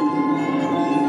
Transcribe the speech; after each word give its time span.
The 0.00 0.99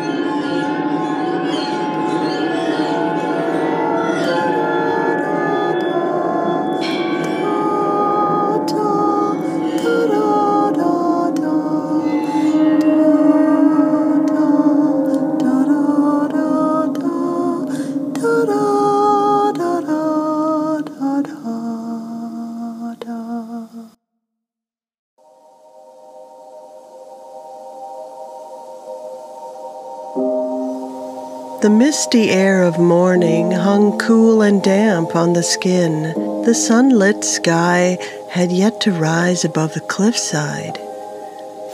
misty 31.92 32.30
air 32.30 32.64
of 32.64 32.80
morning 32.80 33.52
hung 33.52 33.98
cool 33.98 34.42
and 34.42 34.64
damp 34.64 35.14
on 35.14 35.34
the 35.34 35.44
skin. 35.44 36.04
The 36.46 36.56
sunlit 36.56 37.26
sky 37.26 37.98
had 38.30 38.50
yet 38.50 38.80
to 38.82 38.94
rise 38.94 39.44
above 39.44 39.74
the 39.74 39.82
cliffside. 39.82 40.80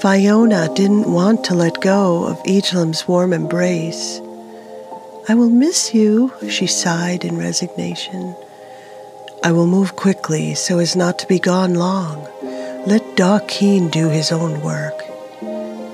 Fiona 0.01 0.73
didn't 0.73 1.13
want 1.13 1.43
to 1.43 1.53
let 1.53 1.81
go 1.81 2.25
of 2.25 2.41
Egelam's 2.47 3.07
warm 3.07 3.31
embrace. 3.31 4.19
I 5.29 5.35
will 5.35 5.51
miss 5.51 5.93
you, 5.93 6.33
she 6.49 6.65
sighed 6.65 7.23
in 7.23 7.37
resignation. 7.37 8.35
I 9.43 9.51
will 9.51 9.67
move 9.67 9.95
quickly 9.95 10.55
so 10.55 10.79
as 10.79 10.95
not 10.95 11.19
to 11.19 11.27
be 11.27 11.37
gone 11.37 11.75
long. 11.75 12.27
Let 12.87 13.03
Daukeen 13.17 13.91
do 13.91 14.09
his 14.09 14.31
own 14.31 14.61
work. 14.61 14.99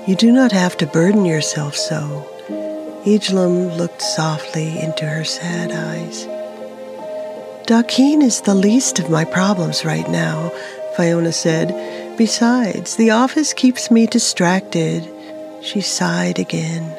You 0.08 0.16
do 0.16 0.32
not 0.32 0.52
have 0.52 0.78
to 0.78 0.86
burden 0.86 1.26
yourself 1.26 1.76
so. 1.76 2.33
Egelam 3.04 3.76
looked 3.76 4.00
softly 4.00 4.80
into 4.80 5.04
her 5.04 5.24
sad 5.24 5.70
eyes. 5.70 6.24
Daukeen 7.66 8.22
is 8.22 8.40
the 8.40 8.54
least 8.54 8.98
of 8.98 9.10
my 9.10 9.26
problems 9.26 9.84
right 9.84 10.08
now, 10.08 10.50
Fiona 10.96 11.30
said. 11.30 12.16
Besides, 12.16 12.96
the 12.96 13.10
office 13.10 13.52
keeps 13.52 13.90
me 13.90 14.06
distracted. 14.06 15.06
She 15.62 15.82
sighed 15.82 16.38
again. 16.38 16.96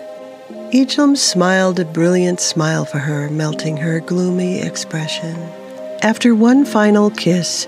Egelam 0.71 1.17
smiled 1.17 1.79
a 1.79 1.85
brilliant 1.85 2.39
smile 2.39 2.85
for 2.85 2.99
her, 2.99 3.27
melting 3.31 3.77
her 3.77 3.99
gloomy 3.99 4.59
expression. 4.61 5.35
After 6.03 6.35
one 6.35 6.65
final 6.65 7.09
kiss, 7.09 7.67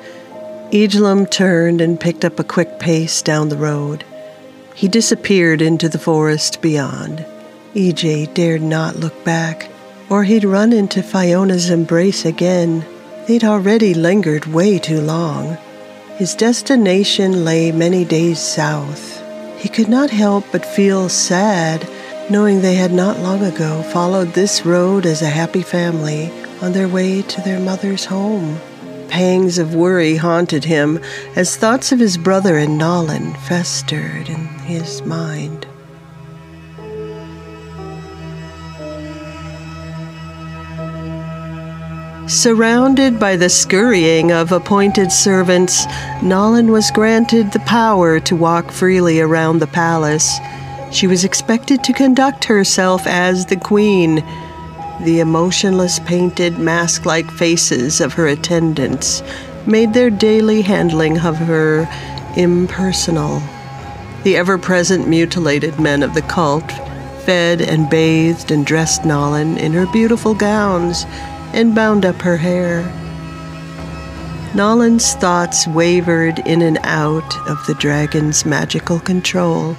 Egelam 0.72 1.27
turned 1.31 1.81
and 1.81 1.99
picked 1.99 2.23
up 2.23 2.39
a 2.39 2.44
quick 2.44 2.77
pace 2.77 3.23
down 3.23 3.49
the 3.49 3.57
road. 3.57 4.03
He 4.75 4.88
disappeared 4.88 5.59
into 5.59 5.89
the 5.89 5.97
forest 5.97 6.61
beyond. 6.61 7.25
EJ 7.78 8.33
dared 8.33 8.64
not 8.64 8.95
look 8.95 9.23
back, 9.23 9.70
or 10.09 10.23
he'd 10.23 10.44
run 10.44 10.73
into 10.73 11.03
Fiona's 11.03 11.70
embrace 11.70 12.25
again. 12.25 12.84
They'd 13.28 13.44
already 13.44 13.94
lingered 13.94 14.47
way 14.47 14.80
too 14.80 15.00
long. 15.00 15.59
His 16.16 16.34
destination 16.34 17.45
lay 17.45 17.72
many 17.72 18.03
days 18.03 18.39
south. 18.39 19.22
He 19.59 19.69
could 19.69 19.89
not 19.89 20.09
help 20.09 20.45
but 20.52 20.66
feel 20.66 21.08
sad, 21.08 21.88
knowing 22.31 22.61
they 22.61 22.73
had 22.73 22.92
not 22.92 23.19
long 23.19 23.44
ago 23.44 23.84
followed 23.94 24.34
this 24.34 24.66
road 24.66 25.06
as 25.06 25.22
a 25.22 25.30
happy 25.30 25.62
family 25.62 26.31
on 26.64 26.72
their 26.72 26.88
way 26.88 27.22
to 27.22 27.41
their 27.41 27.59
mother's 27.59 28.06
home. 28.06 28.58
Pangs 29.08 29.59
of 29.59 29.75
worry 29.75 30.16
haunted 30.16 30.64
him 30.64 31.00
as 31.36 31.56
thoughts 31.56 31.91
of 31.91 32.00
his 32.00 32.17
brother 32.17 32.58
and 32.58 32.80
Nolan 32.80 33.36
festered 33.36 34.30
in 34.30 34.47
his 34.66 35.03
mind. 35.03 35.66
Surrounded 42.27 43.21
by 43.21 43.38
the 43.38 43.47
scurrying 43.47 44.33
of 44.33 44.51
appointed 44.51 45.13
servants, 45.13 45.85
Nolan 46.21 46.73
was 46.73 46.91
granted 46.91 47.53
the 47.53 47.61
power 47.61 48.19
to 48.19 48.35
walk 48.35 48.69
freely 48.69 49.21
around 49.21 49.59
the 49.59 49.67
palace. 49.67 50.38
She 50.91 51.07
was 51.07 51.23
expected 51.23 51.85
to 51.85 51.93
conduct 51.93 52.43
herself 52.43 53.07
as 53.07 53.45
the 53.45 53.55
queen. 53.55 54.25
The 55.03 55.21
emotionless, 55.21 55.99
painted, 55.99 56.59
mask 56.59 57.05
like 57.05 57.31
faces 57.31 58.01
of 58.01 58.11
her 58.15 58.27
attendants 58.27 59.23
made 59.65 59.94
their 59.94 60.09
daily 60.09 60.63
handling 60.63 61.19
of 61.19 61.38
her 61.38 61.88
impersonal. 62.35 63.41
The 64.23 64.35
ever 64.35 64.57
present 64.57 65.07
mutilated 65.07 65.79
men 65.79 66.03
of 66.03 66.13
the 66.13 66.23
cult 66.23 66.69
fed 67.23 67.61
and 67.61 67.89
bathed 67.89 68.51
and 68.51 68.65
dressed 68.65 69.05
Nolan 69.05 69.57
in 69.57 69.71
her 69.71 69.85
beautiful 69.88 70.33
gowns 70.33 71.05
and 71.57 71.73
bound 71.73 72.06
up 72.06 72.22
her 72.22 72.38
hair. 72.38 72.84
Nolan's 74.53 75.16
thoughts 75.16 75.68
wavered 75.68 76.38
in 76.45 76.62
and 76.62 76.78
out 76.84 77.35
of 77.50 77.66
the 77.66 77.73
dragon's 77.73 78.45
magical 78.45 79.00
control. 79.00 79.75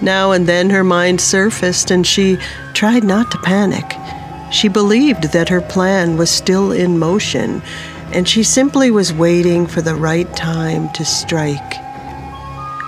Now 0.00 0.30
and 0.30 0.46
then 0.46 0.70
her 0.70 0.84
mind 0.84 1.20
surfaced 1.20 1.90
and 1.90 2.06
she 2.06 2.38
tried 2.72 3.02
not 3.02 3.32
to 3.32 3.38
panic. 3.38 3.96
She 4.52 4.68
believed 4.68 5.32
that 5.32 5.48
her 5.48 5.60
plan 5.60 6.16
was 6.16 6.30
still 6.30 6.70
in 6.70 7.00
motion 7.00 7.62
and 8.12 8.28
she 8.28 8.44
simply 8.44 8.92
was 8.92 9.12
waiting 9.12 9.66
for 9.66 9.82
the 9.82 9.96
right 9.96 10.36
time 10.36 10.88
to 10.92 11.04
strike. 11.04 11.74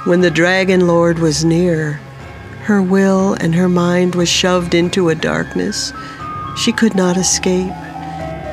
When 0.06 0.20
the 0.20 0.30
Dragon 0.30 0.86
Lord 0.86 1.18
was 1.18 1.44
near, 1.44 1.94
her 2.62 2.80
will 2.80 3.34
and 3.34 3.56
her 3.56 3.68
mind 3.68 4.14
was 4.14 4.28
shoved 4.28 4.72
into 4.72 5.08
a 5.08 5.16
darkness 5.16 5.92
she 6.58 6.72
could 6.72 6.96
not 6.96 7.16
escape, 7.16 7.72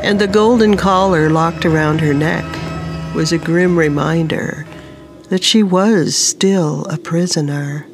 and 0.06 0.22
the 0.22 0.28
golden 0.28 0.78
collar 0.78 1.32
locked 1.32 1.66
around 1.66 2.00
her 2.00 2.14
neck 2.14 2.46
was 3.16 3.32
a 3.32 3.40
grim 3.40 3.76
reminder 3.76 4.64
that 5.30 5.44
she 5.44 5.64
was 5.64 6.16
still 6.16 6.86
a 6.86 6.98
prisoner. 7.00 7.88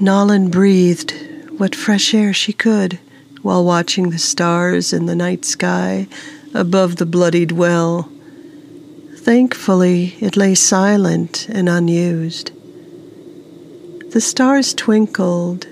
Nolan 0.00 0.48
breathed 0.48 1.12
what 1.58 1.74
fresh 1.74 2.14
air 2.14 2.32
she 2.32 2.54
could 2.54 2.98
while 3.42 3.62
watching 3.66 4.08
the 4.08 4.18
stars 4.18 4.94
in 4.94 5.04
the 5.04 5.14
night 5.14 5.44
sky 5.44 6.08
above 6.54 6.96
the 6.96 7.04
bloodied 7.04 7.52
well. 7.52 8.10
Thankfully, 9.16 10.16
it 10.20 10.38
lay 10.38 10.54
silent 10.54 11.46
and 11.50 11.68
unused. 11.68 12.50
The 14.10 14.22
stars 14.22 14.72
twinkled 14.72 15.66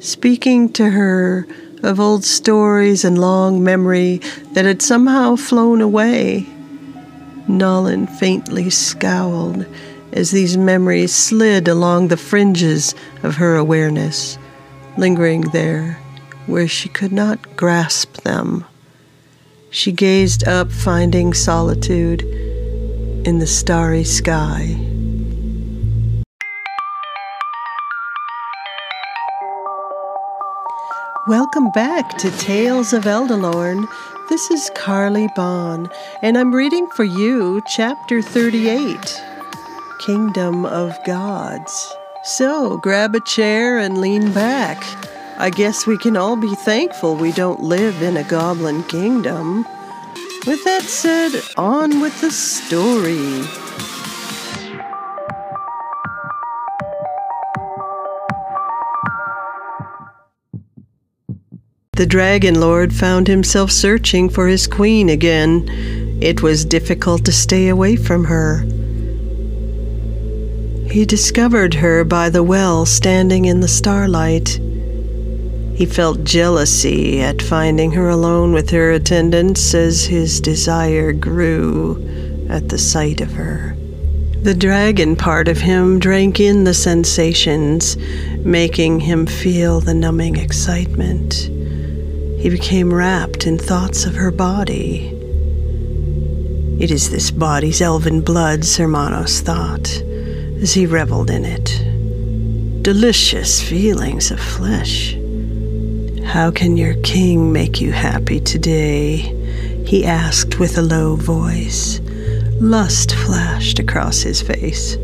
speaking 0.00 0.70
to 0.74 0.90
her 0.90 1.46
of 1.84 2.00
old 2.00 2.24
stories 2.24 3.04
and 3.04 3.20
long 3.20 3.62
memory 3.62 4.20
that 4.52 4.64
had 4.64 4.82
somehow 4.82 5.36
flown 5.36 5.80
away. 5.80 6.46
Nolan 7.46 8.06
faintly 8.06 8.70
scowled 8.70 9.66
as 10.12 10.30
these 10.30 10.56
memories 10.56 11.14
slid 11.14 11.68
along 11.68 12.08
the 12.08 12.16
fringes 12.16 12.94
of 13.22 13.36
her 13.36 13.56
awareness, 13.56 14.38
lingering 14.96 15.42
there 15.52 15.98
where 16.46 16.68
she 16.68 16.88
could 16.88 17.12
not 17.12 17.56
grasp 17.56 18.18
them. 18.22 18.64
She 19.70 19.92
gazed 19.92 20.46
up, 20.46 20.70
finding 20.70 21.34
solitude 21.34 22.22
in 23.26 23.38
the 23.38 23.46
starry 23.46 24.04
sky. 24.04 24.93
Welcome 31.26 31.70
back 31.70 32.18
to 32.18 32.30
Tales 32.32 32.92
of 32.92 33.04
Eldalorn. 33.04 33.88
This 34.28 34.50
is 34.50 34.70
Carly 34.74 35.26
Bond, 35.34 35.90
and 36.20 36.36
I'm 36.36 36.54
reading 36.54 36.86
for 36.88 37.04
you 37.04 37.62
Chapter 37.66 38.20
38 38.20 39.24
Kingdom 40.00 40.66
of 40.66 40.94
Gods. 41.06 41.96
So 42.24 42.76
grab 42.76 43.14
a 43.14 43.20
chair 43.20 43.78
and 43.78 43.96
lean 43.96 44.34
back. 44.34 44.84
I 45.38 45.48
guess 45.48 45.86
we 45.86 45.96
can 45.96 46.14
all 46.14 46.36
be 46.36 46.54
thankful 46.54 47.16
we 47.16 47.32
don't 47.32 47.62
live 47.62 48.02
in 48.02 48.18
a 48.18 48.24
goblin 48.24 48.82
kingdom. 48.82 49.64
With 50.46 50.62
that 50.64 50.82
said, 50.82 51.40
on 51.56 52.02
with 52.02 52.20
the 52.20 52.32
story. 52.32 53.44
The 61.96 62.06
Dragon 62.06 62.60
Lord 62.60 62.92
found 62.92 63.28
himself 63.28 63.70
searching 63.70 64.28
for 64.28 64.48
his 64.48 64.66
queen 64.66 65.08
again. 65.08 65.68
It 66.20 66.42
was 66.42 66.64
difficult 66.64 67.24
to 67.24 67.30
stay 67.30 67.68
away 67.68 67.94
from 67.94 68.24
her. 68.24 68.64
He 70.90 71.04
discovered 71.04 71.74
her 71.74 72.02
by 72.02 72.30
the 72.30 72.42
well 72.42 72.84
standing 72.84 73.44
in 73.44 73.60
the 73.60 73.68
starlight. 73.68 74.58
He 75.76 75.86
felt 75.86 76.24
jealousy 76.24 77.20
at 77.20 77.40
finding 77.40 77.92
her 77.92 78.08
alone 78.08 78.52
with 78.52 78.70
her 78.70 78.90
attendants 78.90 79.72
as 79.72 80.04
his 80.04 80.40
desire 80.40 81.12
grew 81.12 82.04
at 82.48 82.70
the 82.70 82.78
sight 82.78 83.20
of 83.20 83.30
her. 83.34 83.76
The 84.42 84.54
dragon 84.54 85.14
part 85.14 85.46
of 85.46 85.58
him 85.58 86.00
drank 86.00 86.40
in 86.40 86.64
the 86.64 86.74
sensations, 86.74 87.96
making 88.38 88.98
him 88.98 89.26
feel 89.26 89.80
the 89.80 89.94
numbing 89.94 90.36
excitement. 90.36 91.53
He 92.44 92.50
became 92.50 92.92
wrapped 92.92 93.46
in 93.46 93.56
thoughts 93.56 94.04
of 94.04 94.16
her 94.16 94.30
body. 94.30 95.08
It 96.78 96.90
is 96.90 97.08
this 97.08 97.30
body's 97.30 97.80
elven 97.80 98.20
blood, 98.20 98.66
Sermanos 98.66 99.40
thought, 99.40 99.88
as 100.60 100.74
he 100.74 100.84
reveled 100.84 101.30
in 101.30 101.46
it. 101.46 102.82
Delicious 102.82 103.62
feelings 103.66 104.30
of 104.30 104.38
flesh. 104.38 105.14
How 106.22 106.50
can 106.50 106.76
your 106.76 106.96
king 106.96 107.50
make 107.50 107.80
you 107.80 107.92
happy 107.92 108.40
today? 108.40 109.16
He 109.86 110.04
asked 110.04 110.58
with 110.58 110.76
a 110.76 110.82
low 110.82 111.16
voice. 111.16 111.98
Lust 112.60 113.14
flashed 113.14 113.78
across 113.78 114.20
his 114.20 114.42
face. 114.42 114.98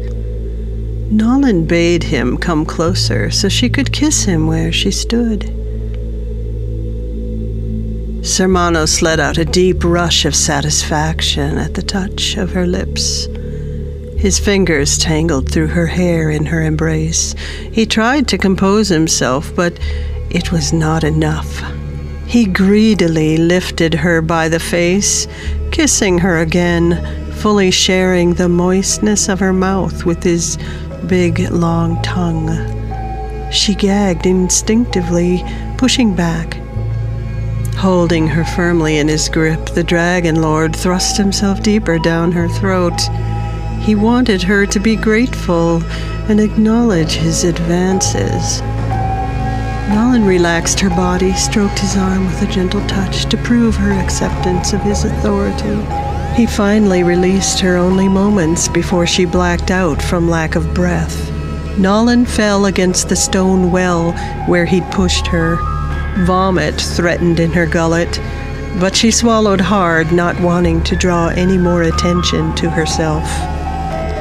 Nolan 1.11 1.65
bade 1.65 2.03
him 2.03 2.37
come 2.37 2.67
closer 2.67 3.31
so 3.31 3.49
she 3.49 3.71
could 3.71 3.95
kiss 3.95 4.25
him 4.25 4.47
where 4.47 4.71
she 4.71 4.91
stood. 4.91 5.57
Sermanos 8.31 9.03
let 9.03 9.19
out 9.19 9.39
a 9.39 9.45
deep 9.45 9.83
rush 9.83 10.25
of 10.25 10.37
satisfaction 10.37 11.59
at 11.59 11.75
the 11.75 11.83
touch 11.83 12.37
of 12.37 12.53
her 12.53 12.65
lips. 12.65 13.27
His 14.17 14.39
fingers 14.39 14.97
tangled 14.97 15.51
through 15.51 15.67
her 15.67 15.89
hair 15.89 16.31
in 16.31 16.47
her 16.47 16.63
embrace. 16.63 17.35
He 17.73 17.87
tried 17.87 18.29
to 18.29 18.39
compose 18.39 18.89
himself, 18.89 19.53
but 19.57 19.77
it 20.31 20.53
was 20.53 20.73
not 20.73 21.03
enough. 21.03 21.61
He 22.25 22.47
greedily 22.47 23.37
lifted 23.37 23.95
her 23.95 24.23
by 24.23 24.49
the 24.49 24.61
face, 24.61 25.27
kissing 25.73 26.19
her 26.19 26.39
again, 26.39 27.33
fully 27.33 27.73
sharing 27.73 28.35
the 28.35 28.49
moistness 28.49 29.29
of 29.29 29.41
her 29.41 29.53
mouth 29.53 30.05
with 30.05 30.23
his 30.23 30.57
big, 31.09 31.41
long 31.51 32.01
tongue. 32.03 32.51
She 33.51 33.75
gagged 33.75 34.25
instinctively, 34.25 35.43
pushing 35.79 36.15
back. 36.15 36.61
Holding 37.81 38.27
her 38.27 38.45
firmly 38.45 38.99
in 38.99 39.09
his 39.09 39.31
grip, 39.31 39.71
the 39.71 39.83
Dragon 39.83 40.43
Lord 40.43 40.77
thrust 40.77 41.17
himself 41.17 41.63
deeper 41.63 41.99
down 41.99 42.31
her 42.33 42.47
throat. 42.47 43.01
He 43.81 43.95
wanted 43.95 44.43
her 44.43 44.67
to 44.67 44.79
be 44.79 44.97
grateful 44.97 45.83
and 46.29 46.41
acknowledge 46.41 47.13
his 47.13 47.43
advances. 47.43 48.61
Nolan 49.95 50.27
relaxed 50.27 50.79
her 50.81 50.91
body, 50.91 51.33
stroked 51.33 51.79
his 51.79 51.97
arm 51.97 52.27
with 52.27 52.43
a 52.43 52.53
gentle 52.53 52.87
touch 52.87 53.25
to 53.31 53.39
prove 53.39 53.77
her 53.77 53.93
acceptance 53.93 54.75
of 54.75 54.83
his 54.83 55.05
authority. 55.05 55.81
He 56.35 56.45
finally 56.45 57.03
released 57.03 57.61
her 57.61 57.79
only 57.79 58.11
moments 58.11 58.69
before 58.69 59.07
she 59.07 59.25
blacked 59.25 59.71
out 59.71 60.03
from 60.03 60.29
lack 60.29 60.55
of 60.55 60.75
breath. 60.75 61.31
Nolan 61.79 62.27
fell 62.27 62.67
against 62.67 63.09
the 63.09 63.17
stone 63.17 63.73
well 63.73 64.13
where 64.47 64.67
he'd 64.67 64.85
pushed 64.91 65.27
her. 65.29 65.57
Vomit 66.19 66.81
threatened 66.81 67.41
in 67.41 67.53
her 67.53 67.67
gullet, 67.67 68.21
but 68.79 68.95
she 68.95 69.11
swallowed 69.11 69.61
hard, 69.61 70.13
not 70.13 70.41
wanting 70.41 70.83
to 70.85 70.97
draw 70.97 71.29
any 71.29 71.59
more 71.59 71.83
attention 71.83 72.55
to 72.57 72.71
herself. 72.71 73.27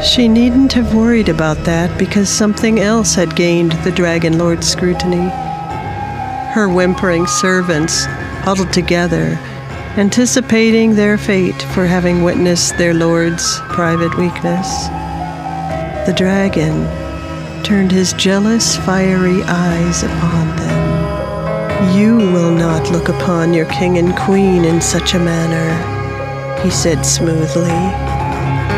She 0.06 0.28
needn't 0.28 0.74
have 0.74 0.96
worried 0.96 1.30
about 1.30 1.66
that 1.66 1.98
because 2.00 2.30
something 2.30 2.80
else 2.80 3.16
had 3.16 3.36
gained 3.36 3.74
the 3.84 3.92
Dragon 3.92 4.38
Lord's 4.38 4.68
scrutiny 4.68 5.30
her 6.50 6.68
whimpering 6.68 7.28
servants 7.28 8.06
huddled 8.44 8.74
together, 8.74 9.38
anticipating 9.98 10.96
their 10.96 11.16
fate 11.18 11.62
for 11.74 11.86
having 11.86 12.24
witnessed 12.24 12.76
their 12.78 12.94
lord's 12.94 13.60
private 13.70 14.18
weakness. 14.18 14.88
The 16.08 16.14
dragon 16.18 16.86
turned 17.64 17.92
his 17.92 18.14
jealous, 18.14 18.76
fiery 18.78 19.44
eyes 19.44 20.02
upon. 20.02 20.49
You 21.96 22.18
will 22.18 22.52
not 22.52 22.92
look 22.92 23.08
upon 23.08 23.54
your 23.54 23.66
king 23.68 23.98
and 23.98 24.14
queen 24.14 24.66
in 24.66 24.82
such 24.82 25.14
a 25.14 25.20
manner, 25.20 26.62
he 26.62 26.70
said 26.70 27.06
smoothly. 27.06 27.70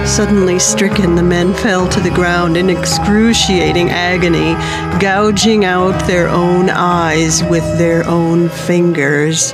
Suddenly 0.05 0.59
stricken, 0.59 1.15
the 1.15 1.23
men 1.23 1.55
fell 1.55 1.89
to 1.89 1.99
the 1.99 2.11
ground 2.11 2.57
in 2.57 2.69
excruciating 2.69 3.89
agony, 3.89 4.53
gouging 4.99 5.65
out 5.65 5.99
their 6.05 6.29
own 6.29 6.69
eyes 6.69 7.43
with 7.45 7.63
their 7.79 8.07
own 8.07 8.49
fingers. 8.49 9.53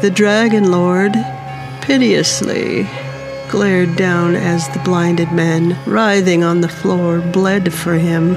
The 0.00 0.12
Dragon 0.14 0.70
Lord, 0.70 1.12
piteously, 1.82 2.88
glared 3.50 3.96
down 3.96 4.34
as 4.34 4.66
the 4.70 4.80
blinded 4.80 5.30
men, 5.30 5.78
writhing 5.86 6.42
on 6.42 6.62
the 6.62 6.68
floor, 6.68 7.20
bled 7.20 7.74
for 7.74 7.94
him. 7.94 8.34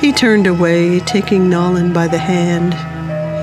He 0.00 0.12
turned 0.12 0.46
away, 0.46 1.00
taking 1.00 1.50
Nolan 1.50 1.92
by 1.92 2.06
the 2.06 2.18
hand. 2.18 2.74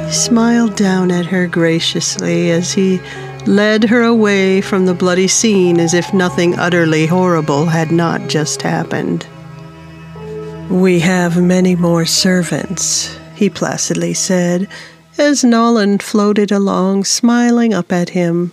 He 0.07 0.13
smiled 0.13 0.75
down 0.75 1.11
at 1.11 1.25
her 1.25 1.47
graciously 1.47 2.49
as 2.51 2.73
he 2.73 3.01
led 3.45 3.83
her 3.85 4.03
away 4.03 4.61
from 4.61 4.85
the 4.85 4.93
bloody 4.93 5.27
scene 5.27 5.79
as 5.79 5.93
if 5.93 6.13
nothing 6.13 6.57
utterly 6.57 7.05
horrible 7.07 7.65
had 7.65 7.91
not 7.91 8.27
just 8.29 8.61
happened. 8.61 9.27
We 10.69 10.99
have 10.99 11.41
many 11.41 11.75
more 11.75 12.05
servants, 12.05 13.19
he 13.35 13.49
placidly 13.49 14.13
said, 14.13 14.67
as 15.17 15.43
Nolan 15.43 15.99
floated 15.99 16.51
along, 16.51 17.03
smiling 17.03 17.73
up 17.73 17.91
at 17.91 18.09
him. 18.09 18.51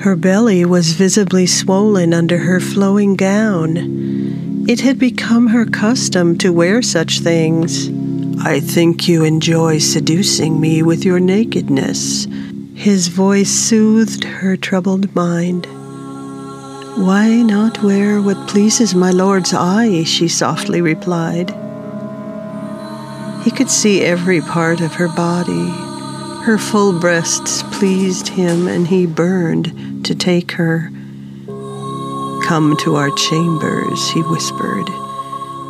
Her 0.00 0.16
belly 0.16 0.64
was 0.64 0.92
visibly 0.92 1.46
swollen 1.46 2.14
under 2.14 2.38
her 2.38 2.60
flowing 2.60 3.14
gown. 3.14 4.03
It 4.66 4.80
had 4.80 4.98
become 4.98 5.48
her 5.48 5.66
custom 5.66 6.38
to 6.38 6.50
wear 6.50 6.80
such 6.80 7.20
things. 7.20 7.90
I 8.42 8.60
think 8.60 9.06
you 9.06 9.22
enjoy 9.22 9.76
seducing 9.76 10.58
me 10.58 10.82
with 10.82 11.04
your 11.04 11.20
nakedness, 11.20 12.26
his 12.74 13.08
voice 13.08 13.50
soothed 13.50 14.24
her 14.24 14.56
troubled 14.56 15.14
mind. 15.14 15.66
Why 16.96 17.42
not 17.42 17.82
wear 17.82 18.22
what 18.22 18.48
pleases 18.48 18.94
my 18.94 19.10
lord's 19.10 19.52
eye? 19.52 20.02
she 20.04 20.28
softly 20.28 20.80
replied. 20.80 21.50
He 23.44 23.50
could 23.50 23.68
see 23.68 24.00
every 24.00 24.40
part 24.40 24.80
of 24.80 24.94
her 24.94 25.08
body. 25.08 25.68
Her 26.46 26.56
full 26.56 26.98
breasts 26.98 27.62
pleased 27.64 28.28
him, 28.28 28.66
and 28.66 28.88
he 28.88 29.04
burned 29.04 30.06
to 30.06 30.14
take 30.14 30.52
her. 30.52 30.90
Come 32.44 32.76
to 32.80 32.96
our 32.96 33.10
chambers, 33.12 34.10
he 34.10 34.20
whispered. 34.20 34.86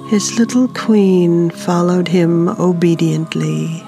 His 0.08 0.40
little 0.40 0.66
queen 0.66 1.50
followed 1.50 2.08
him 2.08 2.48
obediently. 2.48 3.86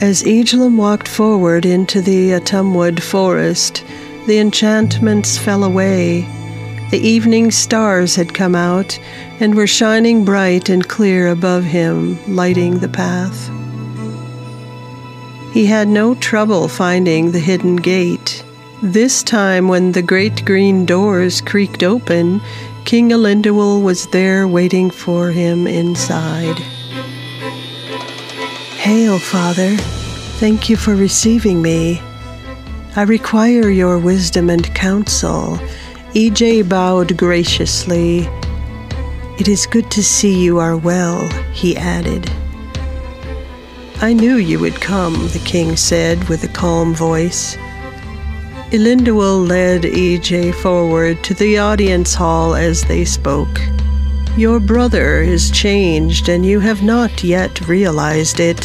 As 0.00 0.22
Egelum 0.22 0.76
walked 0.76 1.08
forward 1.08 1.66
into 1.66 2.00
the 2.00 2.30
Atumwood 2.30 3.02
forest, 3.02 3.84
the 4.28 4.38
enchantments 4.38 5.36
fell 5.36 5.64
away. 5.64 6.37
The 6.90 6.98
evening 6.98 7.50
stars 7.50 8.16
had 8.16 8.32
come 8.32 8.54
out 8.54 8.98
and 9.40 9.54
were 9.54 9.66
shining 9.66 10.24
bright 10.24 10.70
and 10.70 10.88
clear 10.88 11.28
above 11.28 11.64
him, 11.64 12.18
lighting 12.34 12.78
the 12.78 12.88
path. 12.88 13.50
He 15.52 15.66
had 15.66 15.88
no 15.88 16.14
trouble 16.14 16.66
finding 16.66 17.32
the 17.32 17.40
hidden 17.40 17.76
gate. 17.76 18.42
This 18.82 19.22
time, 19.22 19.68
when 19.68 19.92
the 19.92 20.02
great 20.02 20.44
green 20.46 20.86
doors 20.86 21.42
creaked 21.42 21.82
open, 21.82 22.40
King 22.86 23.10
Elendil 23.10 23.82
was 23.82 24.06
there 24.06 24.48
waiting 24.48 24.90
for 24.90 25.30
him 25.30 25.66
inside. 25.66 26.58
Hail, 28.78 29.18
Father. 29.18 29.76
Thank 30.38 30.70
you 30.70 30.76
for 30.76 30.96
receiving 30.96 31.60
me. 31.60 32.00
I 32.96 33.02
require 33.02 33.68
your 33.68 33.98
wisdom 33.98 34.48
and 34.48 34.74
counsel. 34.74 35.60
EJ 36.14 36.66
bowed 36.66 37.18
graciously. 37.18 38.20
It 39.38 39.46
is 39.46 39.66
good 39.66 39.90
to 39.90 40.02
see 40.02 40.42
you 40.42 40.58
are 40.58 40.76
well, 40.76 41.28
he 41.52 41.76
added. 41.76 42.30
I 44.00 44.14
knew 44.14 44.36
you 44.36 44.58
would 44.58 44.80
come, 44.80 45.28
the 45.28 45.42
king 45.44 45.76
said 45.76 46.26
with 46.30 46.44
a 46.44 46.48
calm 46.48 46.94
voice. 46.94 47.56
Elendil 48.70 49.46
led 49.46 49.82
EJ 49.82 50.54
forward 50.54 51.22
to 51.24 51.34
the 51.34 51.58
audience 51.58 52.14
hall 52.14 52.54
as 52.54 52.82
they 52.84 53.04
spoke. 53.04 53.60
Your 54.36 54.60
brother 54.60 55.20
is 55.20 55.50
changed, 55.50 56.30
and 56.30 56.44
you 56.44 56.60
have 56.60 56.82
not 56.82 57.22
yet 57.22 57.68
realized 57.68 58.40
it. 58.40 58.64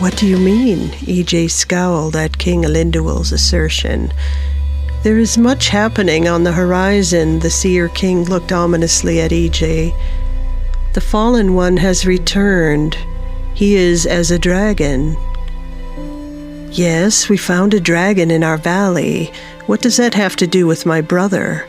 What 0.00 0.16
do 0.16 0.26
you 0.26 0.36
mean? 0.36 0.88
EJ 1.06 1.50
scowled 1.50 2.16
at 2.16 2.38
King 2.38 2.62
Elendil's 2.62 3.30
assertion. 3.30 4.12
There 5.04 5.18
is 5.18 5.38
much 5.38 5.68
happening 5.68 6.26
on 6.26 6.42
the 6.42 6.52
horizon, 6.52 7.38
the 7.38 7.50
Seer 7.50 7.88
King 7.88 8.24
looked 8.24 8.50
ominously 8.50 9.20
at 9.20 9.30
EJ. 9.30 9.94
The 10.92 11.00
fallen 11.00 11.54
one 11.54 11.76
has 11.76 12.04
returned. 12.04 12.96
He 13.54 13.76
is 13.76 14.06
as 14.06 14.32
a 14.32 14.40
dragon. 14.40 15.16
Yes, 16.72 17.28
we 17.28 17.36
found 17.36 17.74
a 17.74 17.80
dragon 17.80 18.32
in 18.32 18.42
our 18.42 18.56
valley. 18.56 19.32
What 19.66 19.82
does 19.82 19.96
that 19.98 20.14
have 20.14 20.34
to 20.36 20.48
do 20.48 20.66
with 20.66 20.84
my 20.84 21.00
brother? 21.00 21.64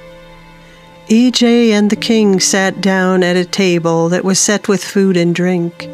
EJ 1.08 1.70
and 1.70 1.92
the 1.92 1.96
king 1.96 2.40
sat 2.40 2.82
down 2.82 3.24
at 3.24 3.36
a 3.36 3.46
table 3.46 4.10
that 4.10 4.26
was 4.26 4.40
set 4.40 4.68
with 4.68 4.84
food 4.84 5.16
and 5.16 5.36
drink. 5.36 5.88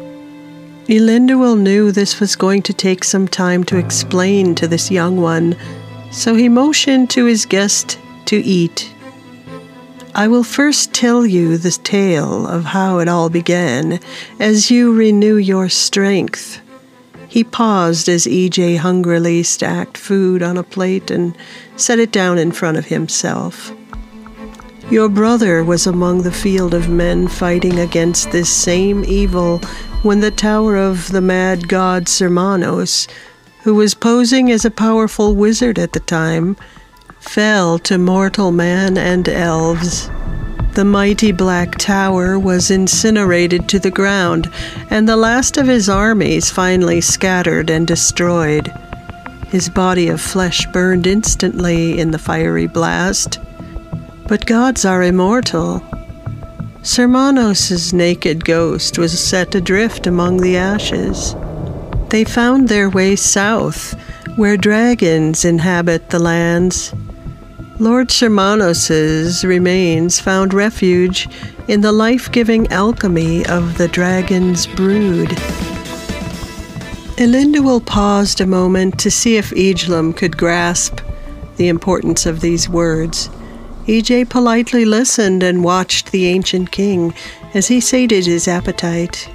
Elendil 0.88 1.58
knew 1.58 1.92
this 1.92 2.18
was 2.18 2.34
going 2.34 2.62
to 2.62 2.72
take 2.72 3.04
some 3.04 3.28
time 3.28 3.62
to 3.64 3.76
explain 3.76 4.54
to 4.54 4.66
this 4.66 4.90
young 4.90 5.18
one, 5.18 5.56
so 6.10 6.34
he 6.34 6.48
motioned 6.48 7.10
to 7.10 7.24
his 7.24 7.46
guest 7.46 7.98
to 8.26 8.36
eat. 8.36 8.92
I 10.14 10.28
will 10.28 10.44
first 10.44 10.94
tell 10.94 11.26
you 11.26 11.58
the 11.58 11.70
tale 11.70 12.46
of 12.46 12.64
how 12.64 13.00
it 13.00 13.08
all 13.08 13.28
began 13.28 14.00
as 14.40 14.70
you 14.70 14.94
renew 14.94 15.36
your 15.36 15.68
strength. 15.68 16.60
He 17.28 17.44
paused 17.44 18.08
as 18.08 18.24
EJ 18.24 18.78
hungrily 18.78 19.42
stacked 19.42 19.98
food 19.98 20.42
on 20.42 20.56
a 20.56 20.62
plate 20.62 21.10
and 21.10 21.36
set 21.76 21.98
it 21.98 22.12
down 22.12 22.38
in 22.38 22.50
front 22.50 22.78
of 22.78 22.86
himself. 22.86 23.72
Your 24.90 25.08
brother 25.08 25.64
was 25.64 25.86
among 25.86 26.22
the 26.22 26.32
field 26.32 26.72
of 26.72 26.88
men 26.88 27.28
fighting 27.28 27.78
against 27.78 28.30
this 28.30 28.48
same 28.48 29.04
evil 29.04 29.58
when 30.02 30.20
the 30.20 30.30
tower 30.30 30.76
of 30.76 31.10
the 31.10 31.20
mad 31.20 31.68
god 31.68 32.08
Sermanos, 32.08 33.08
who 33.66 33.74
was 33.74 33.94
posing 33.94 34.48
as 34.52 34.64
a 34.64 34.70
powerful 34.70 35.34
wizard 35.34 35.76
at 35.76 35.92
the 35.92 35.98
time, 35.98 36.56
fell 37.18 37.80
to 37.80 37.98
mortal 37.98 38.52
man 38.52 38.96
and 38.96 39.28
elves. 39.28 40.08
The 40.74 40.84
mighty 40.84 41.32
black 41.32 41.76
tower 41.76 42.38
was 42.38 42.70
incinerated 42.70 43.68
to 43.68 43.80
the 43.80 43.90
ground, 43.90 44.48
and 44.88 45.08
the 45.08 45.16
last 45.16 45.56
of 45.56 45.66
his 45.66 45.88
armies 45.88 46.48
finally 46.48 47.00
scattered 47.00 47.68
and 47.68 47.88
destroyed. 47.88 48.72
His 49.48 49.68
body 49.68 50.06
of 50.06 50.20
flesh 50.20 50.64
burned 50.66 51.08
instantly 51.08 51.98
in 51.98 52.12
the 52.12 52.20
fiery 52.20 52.68
blast, 52.68 53.40
but 54.28 54.46
gods 54.46 54.84
are 54.84 55.02
immortal. 55.02 55.82
Sermanos' 56.82 57.92
naked 57.92 58.44
ghost 58.44 58.96
was 58.96 59.18
set 59.18 59.56
adrift 59.56 60.06
among 60.06 60.36
the 60.36 60.56
ashes. 60.56 61.34
They 62.10 62.24
found 62.24 62.68
their 62.68 62.88
way 62.88 63.16
south, 63.16 63.94
where 64.36 64.56
dragons 64.56 65.44
inhabit 65.44 66.10
the 66.10 66.18
lands. 66.18 66.94
Lord 67.78 68.10
Sermanos' 68.10 69.44
remains 69.44 70.20
found 70.20 70.54
refuge 70.54 71.28
in 71.68 71.80
the 71.80 71.92
life 71.92 72.30
giving 72.30 72.66
alchemy 72.68 73.44
of 73.46 73.76
the 73.76 73.88
dragon's 73.88 74.66
brood. 74.66 75.30
Elendil 77.18 77.84
paused 77.84 78.40
a 78.40 78.46
moment 78.46 79.00
to 79.00 79.10
see 79.10 79.36
if 79.36 79.50
Ejlum 79.50 80.16
could 80.16 80.36
grasp 80.36 81.00
the 81.56 81.68
importance 81.68 82.24
of 82.24 82.40
these 82.40 82.68
words. 82.68 83.28
EJ 83.86 84.28
politely 84.28 84.84
listened 84.84 85.42
and 85.42 85.64
watched 85.64 86.12
the 86.12 86.26
ancient 86.26 86.70
king 86.70 87.14
as 87.54 87.68
he 87.68 87.80
sated 87.80 88.26
his 88.26 88.46
appetite. 88.46 89.28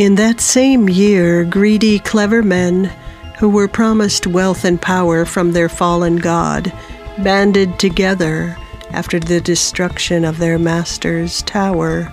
In 0.00 0.14
that 0.14 0.40
same 0.40 0.88
year, 0.88 1.44
greedy, 1.44 1.98
clever 1.98 2.42
men 2.42 2.90
who 3.36 3.50
were 3.50 3.68
promised 3.68 4.26
wealth 4.26 4.64
and 4.64 4.80
power 4.80 5.26
from 5.26 5.52
their 5.52 5.68
fallen 5.68 6.16
god 6.16 6.72
banded 7.18 7.78
together 7.78 8.56
after 8.92 9.20
the 9.20 9.42
destruction 9.42 10.24
of 10.24 10.38
their 10.38 10.58
master's 10.58 11.42
tower. 11.42 12.10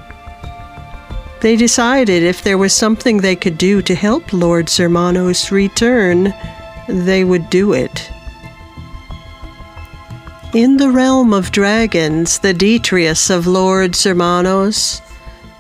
They 1.40 1.56
decided 1.56 2.24
if 2.24 2.44
there 2.44 2.58
was 2.58 2.74
something 2.74 3.20
they 3.20 3.38
could 3.38 3.58
do 3.58 3.82
to 3.84 3.96
help 3.96 4.34
Lord 4.34 4.68
Sermanos 4.68 5.50
return, 5.50 6.34
they 6.90 7.24
would 7.24 7.50
do 7.50 7.72
it. 7.72 8.12
In 10.54 10.76
the 10.76 10.92
realm 10.92 11.32
of 11.32 11.54
dragons, 11.54 12.40
the 12.40 12.54
Detrius 12.54 13.30
of 13.30 13.48
Lord 13.48 13.96
Sermanos, 13.96 15.02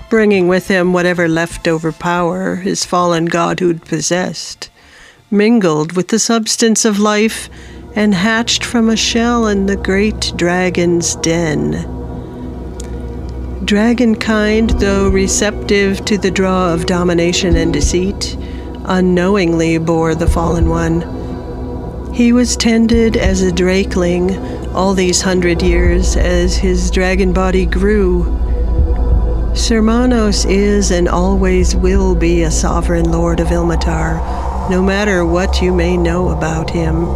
bringing 0.09 0.47
with 0.47 0.67
him 0.67 0.93
whatever 0.93 1.27
leftover 1.27 1.91
power 1.91 2.55
his 2.55 2.85
fallen 2.85 3.25
godhood 3.25 3.85
possessed, 3.85 4.69
mingled 5.29 5.93
with 5.93 6.07
the 6.07 6.19
substance 6.19 6.85
of 6.85 6.99
life 6.99 7.49
and 7.95 8.13
hatched 8.13 8.63
from 8.63 8.89
a 8.89 8.95
shell 8.95 9.47
in 9.47 9.65
the 9.65 9.75
great 9.75 10.31
dragon's 10.35 11.15
den. 11.15 11.73
Dragonkind, 13.65 14.79
though 14.79 15.09
receptive 15.09 16.05
to 16.05 16.17
the 16.17 16.31
draw 16.31 16.73
of 16.73 16.85
domination 16.85 17.55
and 17.55 17.73
deceit, 17.73 18.37
unknowingly 18.85 19.77
bore 19.77 20.15
the 20.15 20.27
fallen 20.27 20.69
one. 20.69 21.01
He 22.13 22.31
was 22.31 22.55
tended 22.55 23.17
as 23.17 23.41
a 23.41 23.51
drakeling 23.51 24.31
all 24.73 24.93
these 24.93 25.21
hundred 25.21 25.61
years 25.61 26.15
as 26.15 26.55
his 26.55 26.89
dragon 26.91 27.33
body 27.33 27.65
grew. 27.65 28.23
Sermanos 29.57 30.45
is 30.45 30.91
and 30.91 31.09
always 31.09 31.75
will 31.75 32.13
be 32.13 32.43
a 32.43 32.51
sovereign 32.51 33.11
lord 33.11 33.39
of 33.39 33.47
Ilmatar, 33.47 34.69
no 34.69 34.83
matter 34.83 35.25
what 35.25 35.61
you 35.63 35.73
may 35.73 35.97
know 35.97 36.29
about 36.29 36.69
him. 36.69 37.07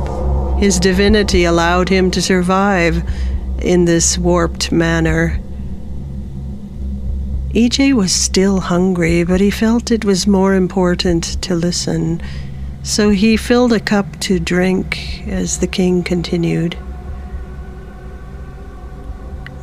His 0.58 0.80
divinity 0.80 1.44
allowed 1.44 1.88
him 1.88 2.10
to 2.12 2.22
survive 2.22 3.04
in 3.62 3.86
this 3.86 4.18
warped 4.18 4.72
manner. 4.72 5.40
EJ 7.54 7.94
was 7.94 8.12
still 8.12 8.60
hungry, 8.60 9.24
but 9.24 9.40
he 9.40 9.52
felt 9.52 9.92
it 9.92 10.04
was 10.04 10.26
more 10.26 10.56
important 10.56 11.42
to 11.44 11.54
listen, 11.54 12.22
so 12.82 13.12
he 13.12 13.38
filled 13.38 13.72
a 13.72 13.80
cup 13.80 14.20
to 14.22 14.40
drink 14.40 15.24
as 15.28 15.60
the 15.60 15.68
king 15.68 16.02
continued. 16.02 16.76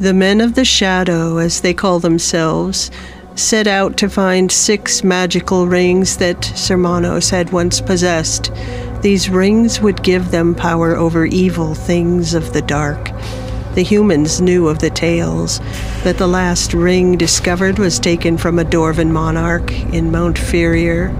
The 0.00 0.14
men 0.14 0.40
of 0.40 0.54
the 0.54 0.64
shadow, 0.64 1.38
as 1.38 1.60
they 1.60 1.74
call 1.74 1.98
themselves, 1.98 2.88
set 3.34 3.66
out 3.66 3.96
to 3.96 4.08
find 4.08 4.50
six 4.50 5.02
magical 5.02 5.66
rings 5.66 6.18
that 6.18 6.44
Sermanos 6.44 7.30
had 7.30 7.50
once 7.50 7.80
possessed. 7.80 8.52
These 9.02 9.28
rings 9.28 9.80
would 9.80 10.04
give 10.04 10.30
them 10.30 10.54
power 10.54 10.94
over 10.94 11.26
evil 11.26 11.74
things 11.74 12.32
of 12.32 12.52
the 12.52 12.62
dark. 12.62 13.10
The 13.74 13.82
humans 13.82 14.40
knew 14.40 14.68
of 14.68 14.78
the 14.78 14.90
tales 14.90 15.58
that 16.04 16.18
the 16.18 16.28
last 16.28 16.74
ring 16.74 17.16
discovered 17.16 17.80
was 17.80 17.98
taken 17.98 18.38
from 18.38 18.60
a 18.60 18.64
Dorvan 18.64 19.12
monarch 19.12 19.72
in 19.92 20.12
Mount 20.12 20.38
Ferrier. 20.38 21.12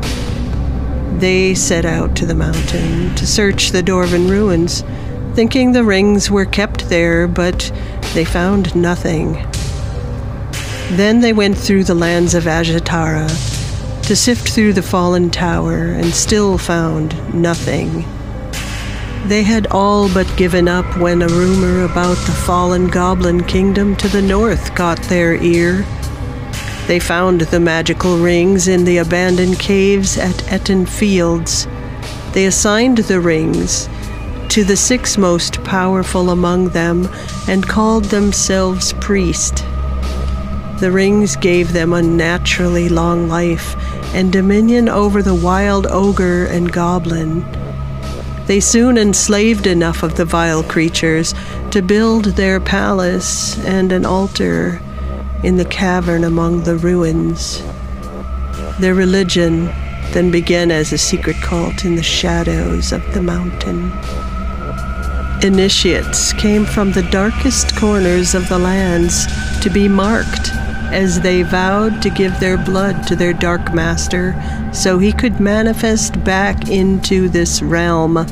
They 1.18 1.56
set 1.56 1.84
out 1.84 2.14
to 2.14 2.26
the 2.26 2.34
mountain 2.36 3.12
to 3.16 3.26
search 3.26 3.70
the 3.70 3.82
Dorvan 3.82 4.28
ruins, 4.28 4.84
thinking 5.38 5.70
the 5.70 5.84
rings 5.84 6.28
were 6.32 6.44
kept 6.44 6.88
there, 6.88 7.28
but 7.28 7.70
they 8.12 8.24
found 8.24 8.74
nothing. 8.74 9.34
Then 10.96 11.20
they 11.20 11.32
went 11.32 11.56
through 11.56 11.84
the 11.84 11.94
lands 11.94 12.34
of 12.34 12.42
Ajatara 12.42 13.28
to 14.08 14.16
sift 14.16 14.48
through 14.48 14.72
the 14.72 14.82
fallen 14.82 15.30
tower 15.30 15.92
and 15.92 16.06
still 16.06 16.58
found 16.58 17.14
nothing. 17.32 18.04
They 19.28 19.44
had 19.44 19.68
all 19.68 20.12
but 20.12 20.26
given 20.36 20.66
up 20.66 20.98
when 20.98 21.22
a 21.22 21.28
rumor 21.28 21.84
about 21.84 22.16
the 22.26 22.32
fallen 22.32 22.88
goblin 22.88 23.44
kingdom 23.44 23.94
to 23.98 24.08
the 24.08 24.22
north 24.22 24.74
caught 24.74 25.00
their 25.04 25.36
ear. 25.36 25.86
They 26.88 26.98
found 26.98 27.42
the 27.42 27.60
magical 27.60 28.18
rings 28.18 28.66
in 28.66 28.82
the 28.84 28.96
abandoned 28.96 29.60
caves 29.60 30.18
at 30.18 30.34
Etten 30.50 30.88
Fields. 30.88 31.68
They 32.32 32.46
assigned 32.46 32.98
the 32.98 33.20
rings 33.20 33.88
to 34.48 34.64
the 34.64 34.76
six 34.76 35.18
most 35.18 35.62
powerful 35.64 36.30
among 36.30 36.70
them 36.70 37.08
and 37.46 37.68
called 37.68 38.04
themselves 38.04 38.92
priest. 38.94 39.64
The 40.80 40.90
rings 40.92 41.36
gave 41.36 41.72
them 41.72 41.92
unnaturally 41.92 42.88
long 42.88 43.28
life 43.28 43.74
and 44.14 44.32
dominion 44.32 44.88
over 44.88 45.22
the 45.22 45.34
wild 45.34 45.86
ogre 45.88 46.46
and 46.46 46.72
goblin. 46.72 47.44
They 48.46 48.60
soon 48.60 48.96
enslaved 48.96 49.66
enough 49.66 50.02
of 50.02 50.16
the 50.16 50.24
vile 50.24 50.62
creatures 50.62 51.34
to 51.72 51.82
build 51.82 52.24
their 52.24 52.60
palace 52.60 53.58
and 53.66 53.92
an 53.92 54.06
altar 54.06 54.80
in 55.44 55.56
the 55.56 55.66
cavern 55.66 56.24
among 56.24 56.62
the 56.62 56.76
ruins. 56.76 57.62
Their 58.80 58.94
religion 58.94 59.66
then 60.12 60.30
began 60.30 60.70
as 60.70 60.92
a 60.92 60.98
secret 60.98 61.36
cult 61.42 61.84
in 61.84 61.96
the 61.96 62.02
shadows 62.02 62.92
of 62.92 63.02
the 63.12 63.22
mountain. 63.22 63.92
Initiates 65.42 66.32
came 66.32 66.64
from 66.64 66.92
the 66.92 67.08
darkest 67.10 67.76
corners 67.76 68.34
of 68.34 68.48
the 68.48 68.58
lands 68.58 69.26
to 69.62 69.70
be 69.70 69.88
marked 69.88 70.50
as 70.92 71.20
they 71.20 71.42
vowed 71.42 72.02
to 72.02 72.10
give 72.10 72.38
their 72.40 72.56
blood 72.56 73.06
to 73.06 73.16
their 73.16 73.32
dark 73.32 73.72
master 73.72 74.34
so 74.72 74.98
he 74.98 75.12
could 75.12 75.40
manifest 75.40 76.22
back 76.24 76.68
into 76.68 77.28
this 77.28 77.62
realm. 77.62 78.26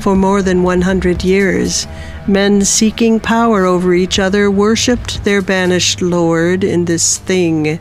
For 0.00 0.16
more 0.16 0.42
than 0.42 0.62
100 0.62 1.22
years, 1.22 1.86
Men 2.30 2.64
seeking 2.64 3.18
power 3.18 3.64
over 3.64 3.92
each 3.92 4.18
other 4.18 4.50
worshipped 4.50 5.24
their 5.24 5.42
banished 5.42 6.00
lord 6.00 6.62
in 6.62 6.84
this 6.84 7.18
thing 7.18 7.80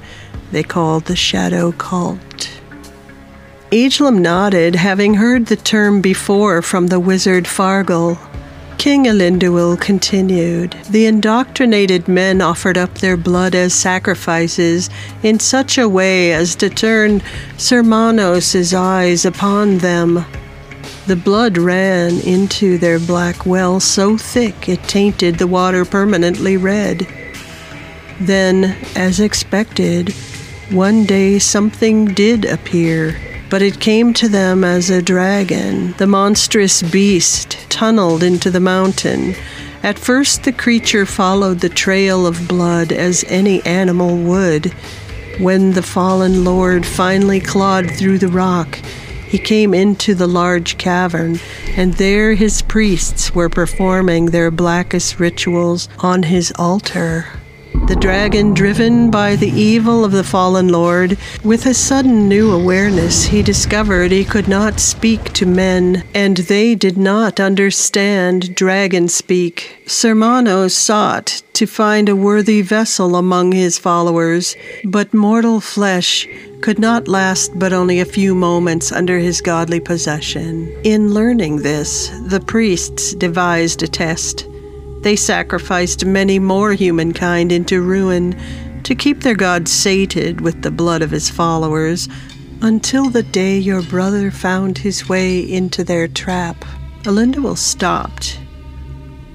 they 0.52 0.64
called 0.64 1.06
the 1.06 1.16
Shadow 1.16 1.72
Cult. 1.74 2.29
Agelam 3.72 4.18
nodded, 4.18 4.76
having 4.76 5.14
heard 5.14 5.46
the 5.46 5.56
term 5.56 6.02
before 6.02 6.64
from 6.64 6.88
the 6.88 7.00
wizard 7.00 7.44
Fargal. 7.44 8.18
King 8.80 9.06
Elendil 9.06 9.80
continued, 9.80 10.76
The 10.90 11.06
indoctrinated 11.06 12.08
men 12.08 12.42
offered 12.42 12.80
up 12.80 12.96
their 12.96 13.16
blood 13.16 13.54
as 13.54 13.76
sacrifices 13.76 14.90
in 15.22 15.40
such 15.40 15.78
a 15.78 15.88
way 15.88 16.34
as 16.34 16.56
to 16.56 16.70
turn 16.72 17.22
Sir 17.58 17.84
Sermanos' 17.84 18.74
eyes 18.74 19.24
upon 19.24 19.78
them. 19.78 20.26
The 21.06 21.16
blood 21.16 21.60
ran 21.60 22.20
into 22.22 22.80
their 22.80 22.98
black 22.98 23.46
well 23.46 23.80
so 23.80 24.18
thick 24.18 24.68
it 24.68 24.82
tainted 24.86 25.38
the 25.38 25.46
water 25.46 25.86
permanently 25.86 26.58
red. 26.58 27.08
Then, 28.20 28.76
as 28.96 29.20
expected, 29.20 30.12
one 30.72 31.06
day 31.06 31.38
something 31.38 32.06
did 32.06 32.46
appear 32.46 33.16
but 33.50 33.62
it 33.62 33.80
came 33.80 34.14
to 34.14 34.30
them 34.30 34.64
as 34.64 34.90
a 34.90 35.02
dragon. 35.02 35.94
The 35.94 36.08
monstrous 36.08 36.82
beast 36.84 37.58
tunneled 37.70 38.24
into 38.24 38.52
the 38.52 38.60
mountain. 38.60 39.36
At 39.82 39.98
first, 39.98 40.44
the 40.44 40.52
creature 40.52 41.06
followed 41.06 41.60
the 41.60 41.70
trail 41.70 42.28
of 42.28 42.48
blood 42.48 42.92
as 42.92 43.24
any 43.28 43.64
animal 43.66 44.18
would. 44.18 44.74
When 45.40 45.72
the 45.72 45.82
fallen 45.82 46.44
lord 46.44 46.86
finally 46.86 47.40
clawed 47.40 47.90
through 47.90 48.20
the 48.20 48.28
rock, 48.28 48.76
he 49.26 49.38
came 49.38 49.74
into 49.74 50.16
the 50.16 50.28
large 50.28 50.78
cavern, 50.78 51.40
and 51.78 51.94
there 51.94 52.34
his 52.34 52.62
priests 52.62 53.34
were 53.34 53.48
performing 53.48 54.28
their 54.28 54.52
blackest 54.52 55.20
rituals 55.20 55.88
on 56.00 56.24
his 56.24 56.52
altar. 56.58 57.39
The 57.88 57.98
dragon, 58.00 58.54
driven 58.54 59.10
by 59.10 59.36
the 59.36 59.50
evil 59.50 60.06
of 60.06 60.12
the 60.12 60.24
fallen 60.24 60.70
lord, 60.70 61.18
with 61.44 61.66
a 61.66 61.74
sudden 61.74 62.30
new 62.30 62.52
awareness, 62.52 63.26
he 63.26 63.42
discovered 63.42 64.12
he 64.12 64.24
could 64.24 64.48
not 64.48 64.80
speak 64.80 65.34
to 65.34 65.46
men, 65.46 66.04
and 66.14 66.38
they 66.38 66.76
did 66.76 66.98
not 66.98 67.40
understand 67.40 68.54
dragon 68.54 69.08
speak. 69.08 69.82
Sermanos 69.88 70.76
sought 70.76 71.42
to 71.54 71.66
find 71.66 72.08
a 72.10 72.16
worthy 72.16 72.62
vessel 72.62 73.16
among 73.16 73.52
his 73.52 73.78
followers, 73.78 74.56
but 74.86 75.14
mortal 75.14 75.60
flesh 75.60 76.28
could 76.62 76.80
not 76.80 77.08
last 77.08 77.58
but 77.58 77.74
only 77.74 78.00
a 78.00 78.06
few 78.06 78.36
moments 78.36 78.92
under 78.92 79.18
his 79.18 79.42
godly 79.42 79.80
possession. 79.80 80.72
In 80.84 81.14
learning 81.14 81.58
this, 81.58 82.10
the 82.28 82.40
priests 82.40 83.14
devised 83.16 83.84
a 83.84 83.88
test. 83.88 84.46
They 85.02 85.16
sacrificed 85.16 86.06
many 86.06 86.40
more 86.40 86.74
humankind 86.74 87.52
into 87.52 87.82
ruin 87.82 88.36
to 88.84 88.96
keep 88.96 89.22
their 89.22 89.36
god 89.36 89.68
sated 89.68 90.42
with 90.42 90.62
the 90.62 90.72
blood 90.72 91.02
of 91.02 91.12
his 91.12 91.30
followers 91.30 92.10
until 92.62 93.10
the 93.10 93.24
day 93.24 93.58
your 93.58 93.82
brother 93.82 94.32
found 94.32 94.80
his 94.80 95.08
way 95.08 95.40
into 95.40 95.84
their 95.84 96.08
trap. 96.08 96.66
Elendil 97.04 97.58
stopped. 97.58 98.40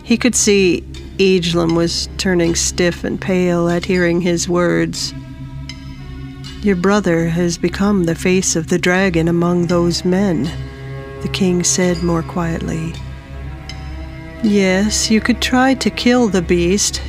He 0.02 0.18
could 0.18 0.34
see 0.34 0.82
Agelam 1.18 1.74
was 1.74 2.08
turning 2.18 2.54
stiff 2.54 3.04
and 3.04 3.18
pale 3.18 3.68
at 3.68 3.86
hearing 3.86 4.20
his 4.20 4.48
words. 4.48 5.14
Your 6.60 6.76
brother 6.76 7.28
has 7.28 7.56
become 7.56 8.04
the 8.04 8.14
face 8.14 8.56
of 8.56 8.68
the 8.68 8.78
dragon 8.78 9.28
among 9.28 9.66
those 9.66 10.04
men, 10.04 10.44
the 11.22 11.28
king 11.28 11.64
said 11.64 12.02
more 12.02 12.22
quietly. 12.22 12.92
Yes, 14.44 15.10
you 15.10 15.22
could 15.22 15.40
try 15.40 15.72
to 15.72 15.88
kill 15.88 16.28
the 16.28 16.42
beast. 16.42 17.00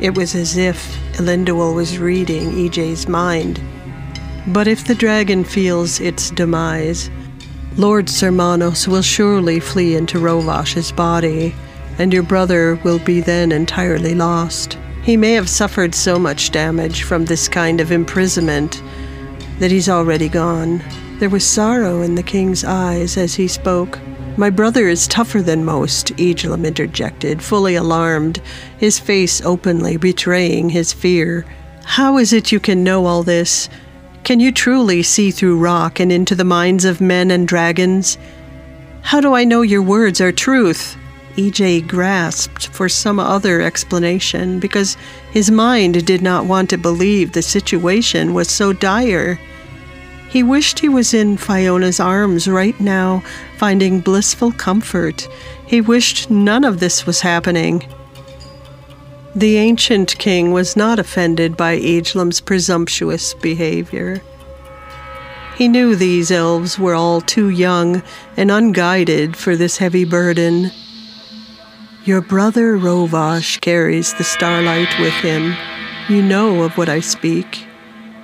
It 0.00 0.16
was 0.16 0.34
as 0.34 0.56
if 0.56 0.98
Elendil 1.12 1.72
was 1.72 2.00
reading 2.00 2.50
EJ's 2.50 3.06
mind. 3.06 3.60
But 4.48 4.66
if 4.66 4.84
the 4.84 4.96
dragon 4.96 5.44
feels 5.44 6.00
its 6.00 6.30
demise, 6.30 7.08
Lord 7.76 8.10
Sermanos 8.10 8.88
will 8.88 9.02
surely 9.02 9.60
flee 9.60 9.94
into 9.94 10.18
Rovash's 10.18 10.90
body, 10.90 11.54
and 12.00 12.12
your 12.12 12.24
brother 12.24 12.74
will 12.82 12.98
be 12.98 13.20
then 13.20 13.52
entirely 13.52 14.16
lost. 14.16 14.76
He 15.04 15.16
may 15.16 15.34
have 15.34 15.48
suffered 15.48 15.94
so 15.94 16.18
much 16.18 16.50
damage 16.50 17.04
from 17.04 17.24
this 17.24 17.46
kind 17.48 17.80
of 17.80 17.92
imprisonment 17.92 18.82
that 19.60 19.70
he's 19.70 19.88
already 19.88 20.28
gone. 20.28 20.82
There 21.20 21.30
was 21.30 21.46
sorrow 21.46 22.02
in 22.02 22.16
the 22.16 22.24
king's 22.24 22.64
eyes 22.64 23.16
as 23.16 23.36
he 23.36 23.46
spoke. 23.46 24.00
My 24.40 24.48
brother 24.48 24.88
is 24.88 25.06
tougher 25.06 25.42
than 25.42 25.66
most, 25.66 26.16
Agelam 26.16 26.66
interjected, 26.66 27.42
fully 27.42 27.74
alarmed, 27.74 28.40
his 28.78 28.98
face 28.98 29.42
openly 29.42 29.98
betraying 29.98 30.70
his 30.70 30.94
fear. 30.94 31.44
How 31.84 32.16
is 32.16 32.32
it 32.32 32.50
you 32.50 32.58
can 32.58 32.82
know 32.82 33.04
all 33.04 33.22
this? 33.22 33.68
Can 34.24 34.40
you 34.40 34.50
truly 34.50 35.02
see 35.02 35.30
through 35.30 35.58
rock 35.58 36.00
and 36.00 36.10
into 36.10 36.34
the 36.34 36.42
minds 36.42 36.86
of 36.86 37.02
men 37.02 37.30
and 37.30 37.46
dragons? 37.46 38.16
How 39.02 39.20
do 39.20 39.34
I 39.34 39.44
know 39.44 39.60
your 39.60 39.82
words 39.82 40.22
are 40.22 40.32
truth? 40.32 40.96
EJ 41.36 41.86
grasped 41.86 42.68
for 42.68 42.88
some 42.88 43.20
other 43.20 43.60
explanation 43.60 44.58
because 44.58 44.96
his 45.32 45.50
mind 45.50 46.06
did 46.06 46.22
not 46.22 46.46
want 46.46 46.70
to 46.70 46.78
believe 46.78 47.32
the 47.32 47.42
situation 47.42 48.32
was 48.32 48.48
so 48.48 48.72
dire. 48.72 49.38
He 50.30 50.44
wished 50.44 50.78
he 50.78 50.88
was 50.88 51.12
in 51.12 51.36
Fiona's 51.36 51.98
arms 51.98 52.46
right 52.46 52.78
now, 52.78 53.22
finding 53.58 54.00
blissful 54.00 54.52
comfort. 54.52 55.26
He 55.66 55.80
wished 55.80 56.30
none 56.30 56.62
of 56.62 56.78
this 56.78 57.04
was 57.04 57.20
happening. 57.20 57.86
The 59.34 59.56
ancient 59.56 60.16
king 60.18 60.52
was 60.52 60.76
not 60.76 61.00
offended 61.00 61.56
by 61.56 61.78
Agelam's 61.78 62.40
presumptuous 62.40 63.34
behavior. 63.34 64.22
He 65.56 65.68
knew 65.68 65.94
these 65.94 66.30
elves 66.30 66.78
were 66.78 66.94
all 66.94 67.20
too 67.20 67.48
young 67.48 68.02
and 68.36 68.50
unguided 68.50 69.36
for 69.36 69.56
this 69.56 69.78
heavy 69.78 70.04
burden. 70.04 70.70
Your 72.04 72.20
brother 72.20 72.78
Rovash 72.78 73.60
carries 73.60 74.14
the 74.14 74.24
starlight 74.24 74.98
with 75.00 75.12
him. 75.14 75.54
You 76.08 76.22
know 76.22 76.62
of 76.62 76.78
what 76.78 76.88
I 76.88 77.00
speak. 77.00 77.66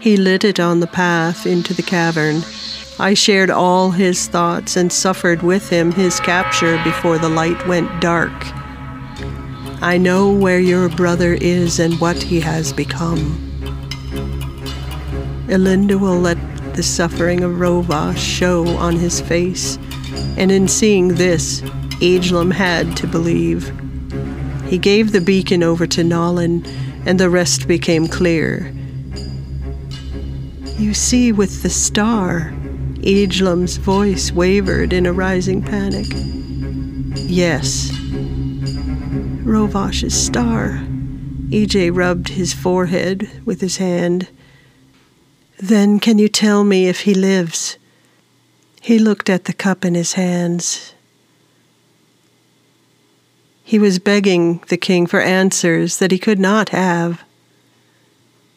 He 0.00 0.16
lit 0.16 0.44
it 0.44 0.60
on 0.60 0.80
the 0.80 0.86
path 0.86 1.46
into 1.46 1.74
the 1.74 1.82
cavern. 1.82 2.42
I 2.98 3.14
shared 3.14 3.50
all 3.50 3.90
his 3.90 4.28
thoughts 4.28 4.76
and 4.76 4.92
suffered 4.92 5.42
with 5.42 5.68
him 5.68 5.92
his 5.92 6.20
capture 6.20 6.80
before 6.84 7.18
the 7.18 7.28
light 7.28 7.66
went 7.66 8.00
dark. 8.00 8.32
I 9.82 9.98
know 9.98 10.32
where 10.32 10.60
your 10.60 10.88
brother 10.88 11.34
is 11.34 11.78
and 11.78 12.00
what 12.00 12.22
he 12.22 12.40
has 12.40 12.72
become. 12.72 13.42
Elendil 15.48 16.22
let 16.22 16.38
the 16.74 16.82
suffering 16.82 17.42
of 17.42 17.52
Rova 17.52 18.16
show 18.16 18.66
on 18.76 18.96
his 18.96 19.20
face, 19.20 19.78
and 20.36 20.50
in 20.50 20.68
seeing 20.68 21.14
this, 21.14 21.62
Agelam 22.00 22.52
had 22.52 22.96
to 22.98 23.06
believe. 23.06 23.72
He 24.66 24.78
gave 24.78 25.12
the 25.12 25.20
beacon 25.20 25.62
over 25.62 25.86
to 25.86 26.04
Nolan, 26.04 26.64
and 27.06 27.20
the 27.20 27.30
rest 27.30 27.68
became 27.68 28.08
clear. 28.08 28.72
You 30.78 30.92
see 30.92 31.32
with 31.32 31.62
the 31.62 31.70
star. 31.70 32.52
Agelam's 33.02 33.78
voice 33.78 34.30
wavered 34.30 34.92
in 34.92 35.06
a 35.06 35.12
rising 35.12 35.62
panic. 35.62 36.06
Yes. 37.14 37.90
Rovash's 39.42 40.14
star. 40.14 40.82
EJ 41.48 41.96
rubbed 41.96 42.28
his 42.28 42.52
forehead 42.52 43.30
with 43.46 43.60
his 43.60 43.78
hand. 43.78 44.28
Then 45.58 45.98
can 45.98 46.18
you 46.18 46.28
tell 46.28 46.62
me 46.62 46.88
if 46.88 47.00
he 47.00 47.14
lives? 47.14 47.78
He 48.82 48.98
looked 48.98 49.30
at 49.30 49.44
the 49.44 49.54
cup 49.54 49.84
in 49.84 49.94
his 49.94 50.12
hands. 50.12 50.92
He 53.64 53.78
was 53.78 53.98
begging 53.98 54.62
the 54.68 54.76
king 54.76 55.06
for 55.06 55.20
answers 55.20 55.98
that 55.98 56.12
he 56.12 56.18
could 56.18 56.38
not 56.38 56.68
have. 56.68 57.24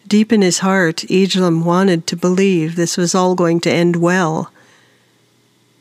Deep 0.09 0.33
in 0.33 0.41
his 0.41 0.59
heart, 0.59 1.05
Agelam 1.07 1.63
wanted 1.63 2.07
to 2.07 2.17
believe 2.17 2.75
this 2.75 2.97
was 2.97 3.13
all 3.13 3.35
going 3.35 3.59
to 3.59 3.71
end 3.71 3.95
well. 3.95 4.51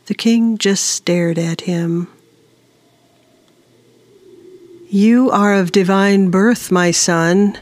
The 0.04 0.12
king 0.12 0.58
just 0.58 0.84
stared 0.84 1.38
at 1.38 1.62
him. 1.62 2.08
You 4.90 5.30
are 5.30 5.54
of 5.54 5.72
divine 5.72 6.30
birth, 6.30 6.70
my 6.70 6.90
son, 6.90 7.56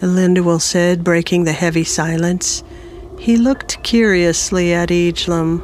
Elendil 0.00 0.60
said, 0.60 1.02
breaking 1.02 1.42
the 1.42 1.52
heavy 1.52 1.82
silence. 1.82 2.62
He 3.18 3.36
looked 3.36 3.82
curiously 3.82 4.72
at 4.72 4.90
Agelam. 4.90 5.60